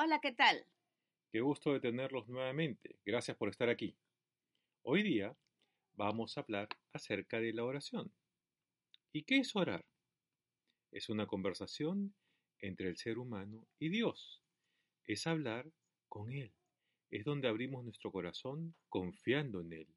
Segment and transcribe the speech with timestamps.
[0.00, 0.64] Hola, ¿qué tal?
[1.32, 3.00] Qué gusto de tenerlos nuevamente.
[3.04, 3.96] Gracias por estar aquí.
[4.82, 5.36] Hoy día
[5.96, 8.12] vamos a hablar acerca de la oración.
[9.10, 9.84] ¿Y qué es orar?
[10.92, 12.14] Es una conversación
[12.60, 14.40] entre el ser humano y Dios.
[15.04, 15.68] Es hablar
[16.08, 16.52] con Él.
[17.10, 19.88] Es donde abrimos nuestro corazón confiando en Él,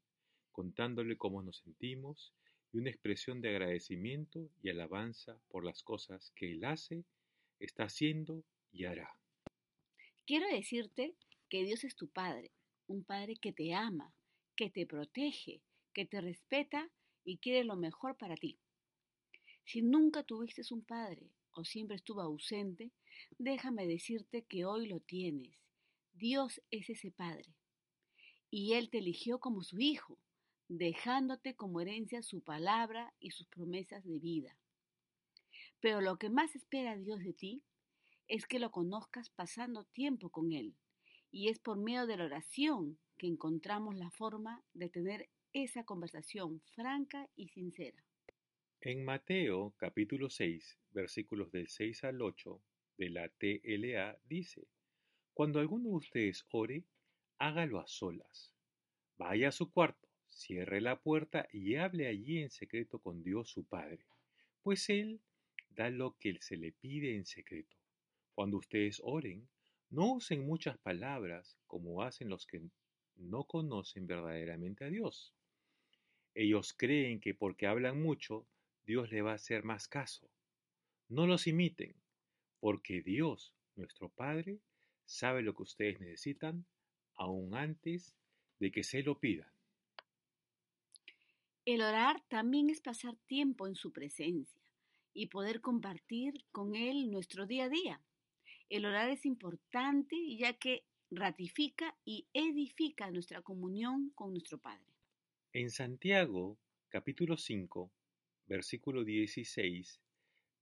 [0.50, 2.34] contándole cómo nos sentimos
[2.72, 7.04] y una expresión de agradecimiento y alabanza por las cosas que Él hace,
[7.60, 8.42] está haciendo
[8.72, 9.21] y hará.
[10.24, 11.16] Quiero decirte
[11.48, 12.52] que Dios es tu Padre,
[12.86, 14.14] un Padre que te ama,
[14.56, 16.88] que te protege, que te respeta
[17.24, 18.58] y quiere lo mejor para ti.
[19.64, 22.92] Si nunca tuviste un Padre o siempre estuvo ausente,
[23.38, 25.58] déjame decirte que hoy lo tienes.
[26.12, 27.54] Dios es ese Padre.
[28.48, 30.18] Y Él te eligió como su Hijo,
[30.68, 34.56] dejándote como herencia su palabra y sus promesas de vida.
[35.80, 37.62] Pero lo que más espera Dios de ti
[38.28, 40.74] es que lo conozcas pasando tiempo con Él.
[41.30, 46.60] Y es por medio de la oración que encontramos la forma de tener esa conversación
[46.74, 48.02] franca y sincera.
[48.80, 52.60] En Mateo capítulo 6, versículos del 6 al 8
[52.98, 54.66] de la TLA dice,
[55.34, 56.84] Cuando alguno de ustedes ore,
[57.38, 58.52] hágalo a solas.
[59.18, 63.64] Vaya a su cuarto, cierre la puerta y hable allí en secreto con Dios su
[63.64, 64.04] Padre,
[64.62, 65.20] pues Él
[65.70, 67.76] da lo que se le pide en secreto.
[68.34, 69.48] Cuando ustedes oren,
[69.90, 72.62] no usen muchas palabras como hacen los que
[73.16, 75.34] no conocen verdaderamente a Dios.
[76.34, 78.46] Ellos creen que porque hablan mucho,
[78.84, 80.30] Dios le va a hacer más caso.
[81.08, 81.94] No los imiten,
[82.58, 84.60] porque Dios, nuestro Padre,
[85.04, 86.64] sabe lo que ustedes necesitan
[87.14, 88.14] aún antes
[88.58, 89.52] de que se lo pidan.
[91.64, 94.62] El orar también es pasar tiempo en su presencia
[95.12, 98.02] y poder compartir con Él nuestro día a día.
[98.72, 104.86] El orar es importante ya que ratifica y edifica nuestra comunión con nuestro Padre.
[105.52, 107.92] En Santiago, capítulo 5,
[108.46, 110.00] versículo 16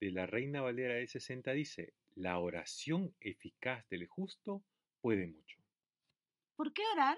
[0.01, 4.65] de la Reina Valera de 60 dice, la oración eficaz del justo
[5.01, 5.61] puede mucho.
[6.57, 7.17] ¿Por qué orar?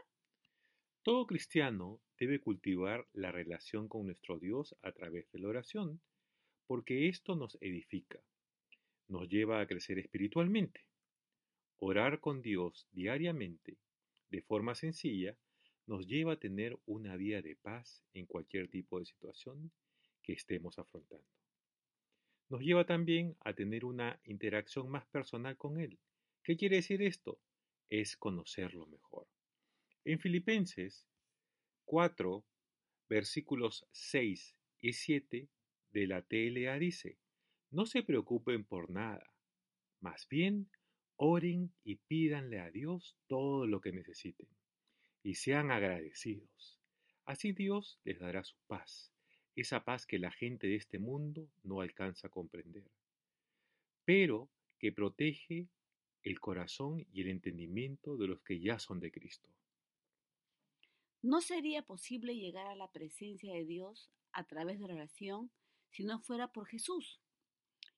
[1.02, 6.02] Todo cristiano debe cultivar la relación con nuestro Dios a través de la oración,
[6.66, 8.20] porque esto nos edifica,
[9.12, 10.86] nos lleva a crecer espiritualmente.
[11.76, 13.76] Orar con Dios diariamente,
[14.30, 15.36] de forma sencilla,
[15.86, 19.70] nos lleva a tener una vida de paz en cualquier tipo de situación
[20.22, 21.26] que estemos afrontando.
[22.48, 25.98] Nos lleva también a tener una interacción más personal con Él.
[26.42, 27.38] ¿Qué quiere decir esto?
[27.90, 29.26] Es conocerlo mejor.
[30.04, 31.06] En Filipenses
[31.84, 32.44] 4,
[33.10, 35.48] versículos 6 y 7
[35.90, 37.18] de la TLA dice,
[37.72, 39.32] no se preocupen por nada,
[40.00, 40.68] más bien
[41.16, 44.46] oren y pídanle a Dios todo lo que necesiten
[45.22, 46.78] y sean agradecidos.
[47.24, 49.10] Así Dios les dará su paz,
[49.56, 52.84] esa paz que la gente de este mundo no alcanza a comprender,
[54.04, 55.66] pero que protege
[56.24, 59.48] el corazón y el entendimiento de los que ya son de Cristo.
[61.22, 65.50] No sería posible llegar a la presencia de Dios a través de la oración
[65.90, 67.21] si no fuera por Jesús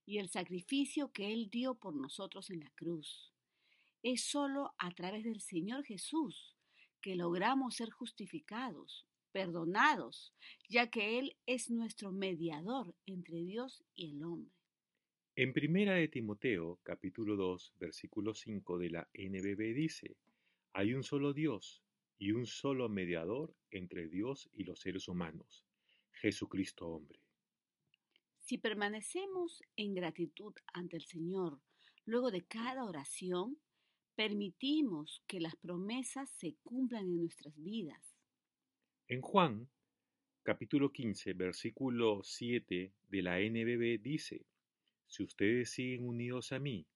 [0.07, 3.33] y el sacrificio que Él dio por nosotros en la cruz.
[4.03, 6.57] Es solo a través del Señor Jesús
[7.01, 10.33] que logramos ser justificados, perdonados,
[10.69, 14.55] ya que Él es nuestro mediador entre Dios y el hombre.
[15.37, 20.17] En primera de Timoteo, capítulo 2, versículo 5 de la NBB dice,
[20.73, 21.83] hay un solo Dios
[22.19, 25.65] y un solo mediador entre Dios y los seres humanos,
[26.13, 27.24] Jesucristo hombre.
[28.45, 31.63] Si permanecemos en gratitud ante el Señor
[32.05, 33.57] luego de cada oración,
[34.15, 38.19] permitimos que las promesas se cumplan en nuestras vidas.
[39.09, 39.71] En Juan,
[40.43, 44.45] capítulo 15, versículo 7 de la NBB dice,
[45.07, 46.87] Si ustedes siguen unidos a mí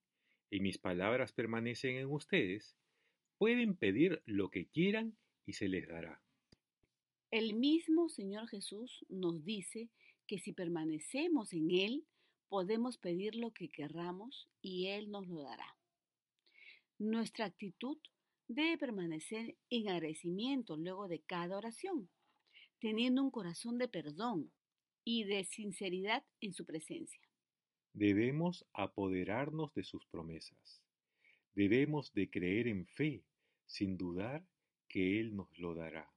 [0.51, 2.77] y mis palabras permanecen en ustedes,
[3.39, 6.21] pueden pedir lo que quieran y se les dará.
[7.31, 9.89] El mismo Señor Jesús nos dice
[10.29, 12.07] que si permanecemos en Él,
[12.49, 15.77] podemos pedir lo que querramos y Él nos lo dará.
[16.99, 17.99] Nuestra actitud
[18.47, 22.09] debe permanecer en agradecimiento luego de cada oración,
[22.79, 24.53] teniendo un corazón de perdón
[25.03, 27.21] y de sinceridad en su presencia.
[27.95, 30.83] Debemos apoderarnos de sus promesas.
[31.55, 33.25] Debemos de creer en fe,
[33.67, 34.47] sin dudar
[34.89, 36.13] que Él nos lo dará.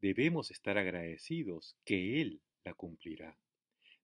[0.00, 2.42] Debemos estar agradecidos que Él
[2.74, 3.36] cumplirá.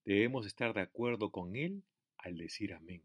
[0.04, 1.82] Debemos estar de acuerdo con Él
[2.18, 3.02] al decir amén.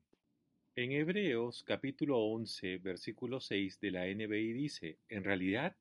[0.75, 5.75] En Hebreos capítulo 11, versículo 6 de la NBI dice, en realidad,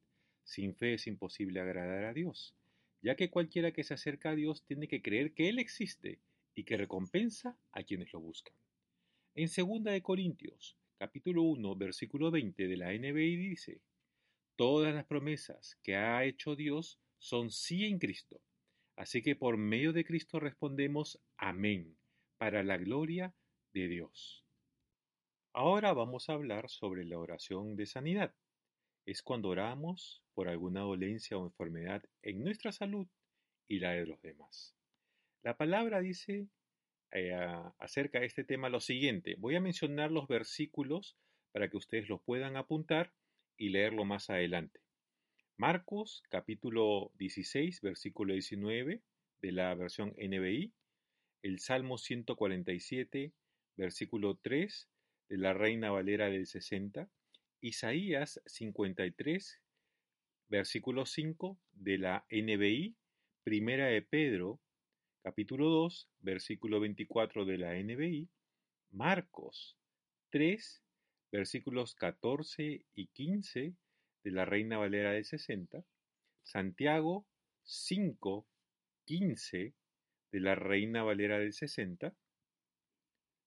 [0.45, 2.55] sin fe es imposible agradar a Dios,
[3.03, 6.19] ya que cualquiera que se acerca a Dios tiene que creer que Él existe
[6.55, 8.55] y que recompensa a quienes lo buscan.
[9.35, 13.81] En 2 de Corintios, capítulo 1, versículo 20 de la NBI dice,
[14.57, 18.41] Todas las promesas que ha hecho Dios son sí en Cristo.
[18.97, 21.97] Así que por medio de Cristo respondemos amén,
[22.39, 23.35] para la gloria
[23.73, 24.45] de Dios.
[25.53, 28.35] Ahora vamos a hablar sobre la oración de sanidad.
[29.07, 33.07] Es cuando oramos por alguna dolencia o enfermedad en nuestra salud
[33.69, 34.77] y la de los demás.
[35.43, 36.49] La palabra dice
[37.13, 37.35] eh,
[37.79, 39.37] acerca de este tema lo siguiente.
[39.39, 41.17] Voy a mencionar los versículos
[41.53, 43.13] para que ustedes los puedan apuntar
[43.57, 44.81] y leerlo más adelante.
[45.59, 49.01] Marcos capítulo 16, versículo 19
[49.41, 50.75] de la versión NBI,
[51.41, 53.33] el Salmo 147,
[53.79, 54.91] versículo 3
[55.31, 57.09] de la Reina Valera del 60,
[57.63, 59.63] Isaías 53,
[60.49, 62.95] versículo 5 de la NBI,
[63.43, 64.61] Primera de Pedro,
[65.23, 68.29] capítulo 2, versículo 24 de la NBI,
[68.91, 69.79] Marcos
[70.29, 70.83] 3,
[71.33, 73.75] versículos 14 y 15
[74.27, 75.85] de la Reina Valera de 60,
[76.43, 77.29] Santiago
[77.63, 78.45] 5,
[79.05, 79.73] 15
[80.33, 82.13] de la Reina Valera del 60,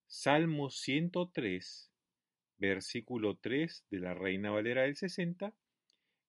[0.06, 1.92] Salmo 103,
[2.56, 5.54] versículo 3 de la Reina Valera del 60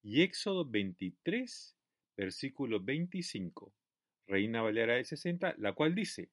[0.04, 1.78] y Éxodo 23,
[2.18, 3.74] versículo 25,
[4.28, 6.30] Reina Valera del 60, la cual dice,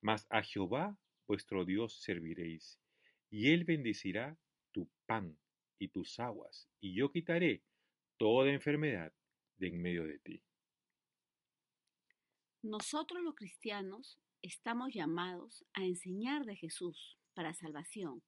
[0.00, 2.80] Mas a Jehová vuestro Dios serviréis,
[3.28, 4.38] y él bendecirá
[4.72, 5.36] tu pan
[5.78, 7.62] y tus aguas, y yo quitaré
[8.16, 9.12] toda enfermedad
[9.56, 10.42] de en medio de ti.
[12.62, 18.22] Nosotros los cristianos estamos llamados a enseñar de Jesús para salvación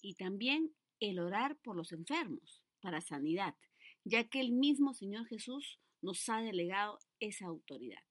[0.00, 3.56] y también el orar por los enfermos para sanidad,
[4.04, 8.02] ya que el mismo Señor Jesús nos ha delegado esa autoridad.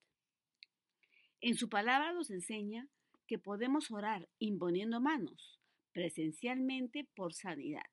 [1.39, 2.87] En su palabra nos enseña
[3.27, 5.59] que podemos orar imponiendo manos,
[5.93, 7.85] presencialmente por sanidad,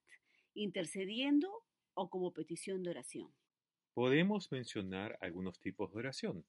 [0.55, 1.63] intercediendo
[1.93, 3.31] o como petición de oración.
[3.93, 6.45] Podemos mencionar algunos tipos de oración.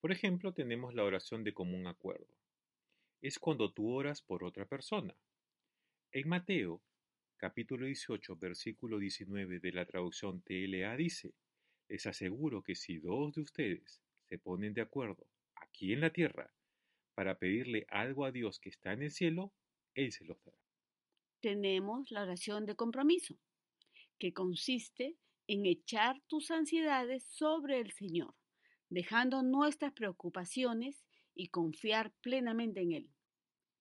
[0.00, 2.28] Por ejemplo, tenemos la oración de común acuerdo.
[3.20, 5.16] Es cuando tú oras por otra persona.
[6.12, 6.80] En Mateo,
[7.36, 11.34] capítulo 18, versículo 19 de la traducción TLA dice,
[11.88, 16.52] les aseguro que si dos de ustedes se ponen de acuerdo aquí en la tierra
[17.14, 19.52] para pedirle algo a Dios que está en el cielo,
[19.94, 20.67] él se los dará.
[21.40, 23.36] Tenemos la oración de compromiso,
[24.18, 28.34] que consiste en echar tus ansiedades sobre el Señor,
[28.90, 31.04] dejando nuestras preocupaciones
[31.34, 33.10] y confiar plenamente en Él.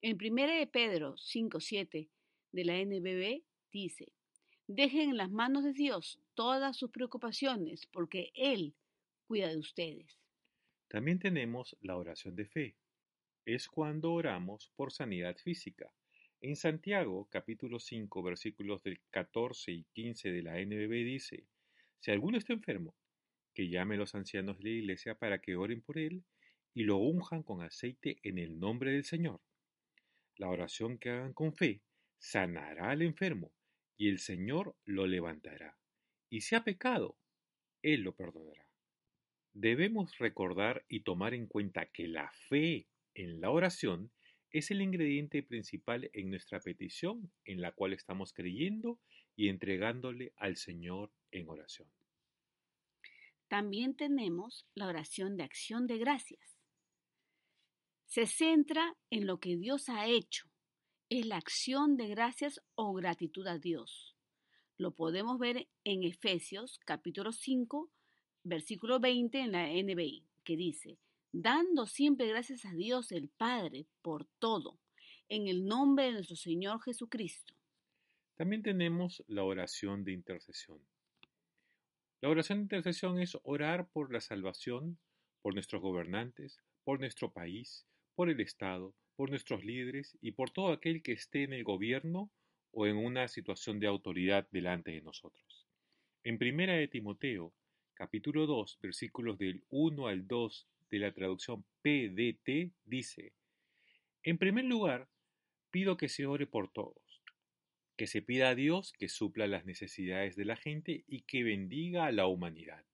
[0.01, 2.09] En 1 de Pedro 5.7
[2.51, 4.13] de la NBB dice,
[4.67, 8.75] dejen en las manos de Dios todas sus preocupaciones porque Él
[9.25, 10.19] cuida de ustedes.
[10.87, 12.77] También tenemos la oración de fe.
[13.45, 15.91] Es cuando oramos por sanidad física,
[16.41, 21.47] en Santiago, capítulo 5, versículos del 14 y 15 de la NBB dice,
[21.99, 22.95] Si alguno está enfermo,
[23.53, 26.23] que llame los ancianos de la iglesia para que oren por él
[26.73, 29.41] y lo unjan con aceite en el nombre del Señor.
[30.35, 31.81] La oración que hagan con fe
[32.19, 33.51] sanará al enfermo
[33.97, 35.75] y el Señor lo levantará.
[36.29, 37.17] Y si ha pecado,
[37.81, 38.69] Él lo perdonará.
[39.53, 44.11] Debemos recordar y tomar en cuenta que la fe en la oración
[44.57, 48.99] es el ingrediente principal en nuestra petición en la cual estamos creyendo
[49.35, 51.87] y entregándole al Señor en oración.
[53.47, 56.57] También tenemos la oración de acción de gracias.
[58.05, 60.47] Se centra en lo que Dios ha hecho.
[61.09, 64.15] Es la acción de gracias o gratitud a Dios.
[64.77, 67.89] Lo podemos ver en Efesios capítulo 5,
[68.43, 70.97] versículo 20 en la NBI, que dice,
[71.31, 74.79] dando siempre gracias a Dios el Padre por todo,
[75.29, 77.53] en el nombre de nuestro Señor Jesucristo.
[78.35, 80.79] También tenemos la oración de intercesión.
[82.21, 84.97] La oración de intercesión es orar por la salvación,
[85.41, 90.71] por nuestros gobernantes, por nuestro país, por el Estado, por nuestros líderes y por todo
[90.71, 92.31] aquel que esté en el gobierno
[92.71, 95.67] o en una situación de autoridad delante de nosotros.
[96.23, 97.53] En primera de Timoteo,
[97.93, 103.33] capítulo 2, versículos del 1 al 2 de la traducción PDT dice,
[104.23, 105.09] en primer lugar,
[105.71, 107.23] pido que se ore por todos,
[107.95, 112.05] que se pida a Dios que supla las necesidades de la gente y que bendiga
[112.05, 112.85] a la humanidad.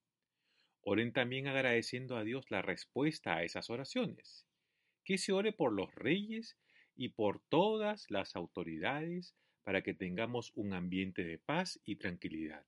[0.82, 4.46] Oren también agradeciendo a Dios la respuesta a esas oraciones,
[5.06, 6.58] que se ore por los reyes
[6.96, 12.66] y por todas las autoridades para que tengamos un ambiente de paz y tranquilidad,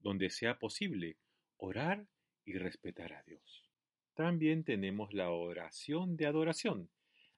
[0.00, 1.16] donde sea posible
[1.56, 2.06] orar
[2.44, 3.63] y respetar a Dios.
[4.14, 6.88] También tenemos la oración de adoración.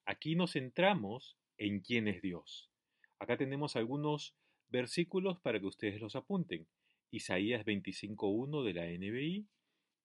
[0.04, 2.70] Aquí nos centramos en quién es Dios.
[3.18, 4.34] Acá tenemos algunos
[4.68, 6.66] versículos para que ustedes los apunten.
[7.10, 9.46] Isaías 25.1 de la NBI,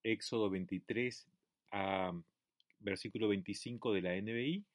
[0.03, 1.27] Éxodo 23,
[2.79, 4.65] versículo 25 de la NBI,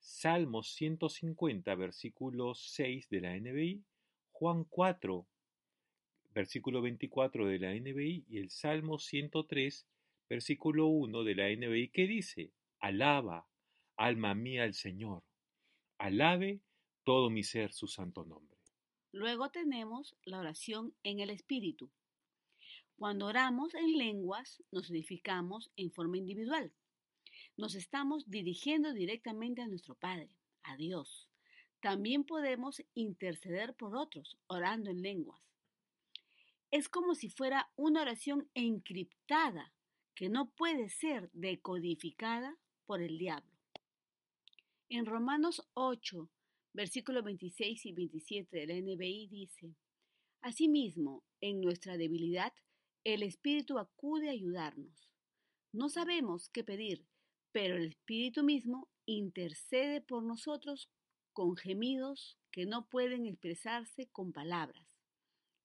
[0.00, 3.84] Salmos 150, versículo 6 de la NBI,
[4.30, 5.26] Juan 4,
[6.34, 9.86] versículo 24 de la NBI y el Salmo 103,
[10.28, 13.48] versículo 1 de la NBI que dice, Alaba,
[13.96, 15.22] alma mía, al Señor,
[15.98, 16.60] alabe
[17.04, 18.58] todo mi ser su santo nombre.
[19.12, 21.90] Luego tenemos la oración en el Espíritu.
[22.96, 26.72] Cuando oramos en lenguas, nos edificamos en forma individual
[27.56, 30.30] nos estamos dirigiendo directamente a nuestro Padre,
[30.62, 31.28] a Dios.
[31.80, 35.40] También podemos interceder por otros, orando en lenguas.
[36.70, 39.72] Es como si fuera una oración encriptada
[40.14, 43.50] que no puede ser decodificada por el diablo.
[44.88, 46.28] En Romanos 8,
[46.74, 49.74] versículos 26 y 27 del NBI dice,
[50.42, 52.52] Asimismo, en nuestra debilidad,
[53.04, 55.08] el Espíritu acude a ayudarnos.
[55.72, 57.06] No sabemos qué pedir,
[57.52, 60.90] pero el Espíritu mismo intercede por nosotros
[61.32, 64.86] con gemidos que no pueden expresarse con palabras.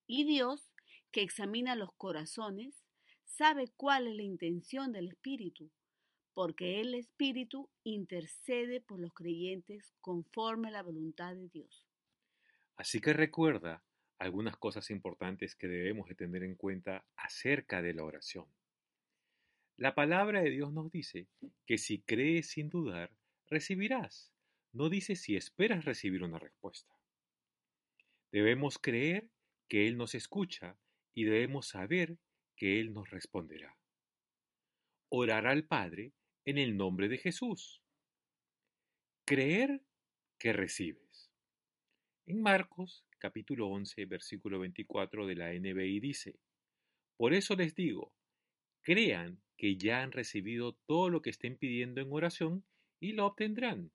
[0.08, 0.70] Y Dios,
[1.12, 2.87] que examina los corazones,
[3.27, 5.69] sabe cuál es la intención del Espíritu,
[6.34, 11.88] porque el Espíritu intercede por los creyentes conforme a la voluntad de Dios.
[12.75, 13.84] Así que recuerda
[14.19, 18.46] algunas cosas importantes que debemos de tener en cuenta acerca de la oración.
[19.77, 21.27] La palabra de Dios nos dice
[21.65, 23.12] que si crees sin dudar,
[23.48, 24.31] recibirás.
[24.74, 26.96] No dice si esperas recibir una respuesta.
[28.31, 29.29] Debemos creer
[29.67, 30.77] que Él nos escucha
[31.13, 32.17] y debemos saber
[32.58, 33.78] que Él nos responderá.
[35.10, 36.12] Orar al Padre
[36.44, 37.82] en el nombre de Jesús.
[39.26, 39.82] Creer
[40.38, 41.32] que recibes.
[42.26, 46.40] En Marcos capítulo 11 versículo 24 de la NBI dice,
[47.16, 48.14] Por eso les digo,
[48.82, 52.66] crean que ya han recibido todo lo que estén pidiendo en oración
[53.00, 53.92] y lo obtendrán.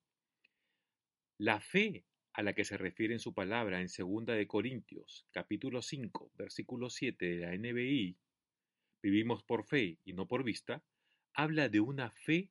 [1.38, 2.04] La fe
[2.34, 6.88] a la que se refiere en su palabra en 2 de Corintios, capítulo 5, versículo
[6.88, 8.16] 7 de la NBI,
[9.02, 10.84] vivimos por fe y no por vista,
[11.34, 12.50] habla de una fe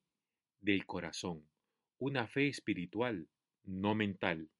[0.60, 1.50] del corazón,
[1.98, 3.30] una fe espiritual,
[3.64, 4.52] no mental.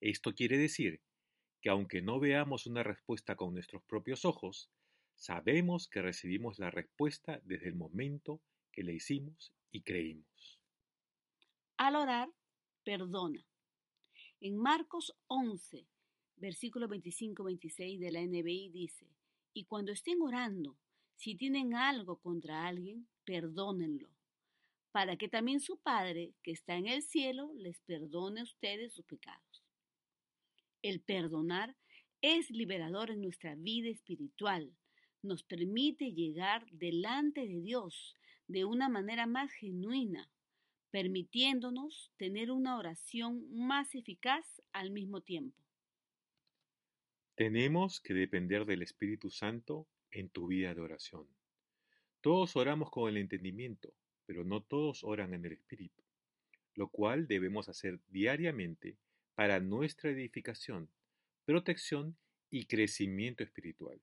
[0.00, 1.00] Esto quiere decir
[1.60, 4.70] que aunque no veamos una respuesta con nuestros propios ojos,
[5.22, 10.60] Sabemos que recibimos la respuesta desde el momento que le hicimos y creímos.
[11.76, 12.28] Al orar,
[12.82, 13.46] perdona.
[14.40, 15.86] En Marcos 11,
[16.36, 19.06] versículo 25-26 de la NBI dice,
[19.54, 20.76] y cuando estén orando,
[21.16, 24.08] si tienen algo contra alguien, perdónenlo,
[24.90, 29.04] para que también su Padre, que está en el cielo, les perdone a ustedes sus
[29.04, 29.64] pecados.
[30.82, 31.76] El perdonar
[32.20, 34.72] es liberador en nuestra vida espiritual,
[35.22, 38.16] nos permite llegar delante de Dios
[38.48, 40.28] de una manera más genuina,
[40.90, 45.61] permitiéndonos tener una oración más eficaz al mismo tiempo.
[47.34, 51.26] Tenemos que depender del Espíritu Santo en tu vida de oración.
[52.20, 53.94] Todos oramos con el entendimiento,
[54.26, 56.02] pero no todos oran en el Espíritu,
[56.74, 58.96] lo cual debemos hacer diariamente
[59.34, 60.90] para nuestra edificación,
[61.44, 62.16] protección
[62.50, 64.00] y crecimiento espiritual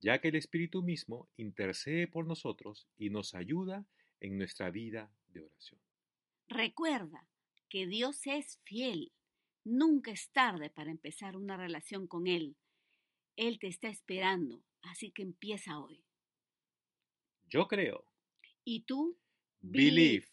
[0.00, 3.86] ya que el Espíritu mismo intercede por nosotros y nos ayuda
[4.20, 5.80] en nuestra vida de oración.
[6.48, 7.26] Recuerda
[7.68, 9.12] que Dios es fiel.
[9.70, 12.56] Nunca es tarde para empezar una relación con Él.
[13.36, 16.02] Él te está esperando, así que empieza hoy.
[17.44, 18.02] Yo creo.
[18.64, 19.18] ¿Y tú?
[19.60, 20.26] Believe.